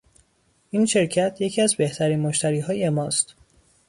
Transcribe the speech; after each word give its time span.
این 0.69 0.85
شرکت 0.85 1.37
یکی 1.41 1.61
از 1.61 1.75
بهترین 1.75 2.19
مشتریهای 2.19 2.89
ماست. 2.89 3.35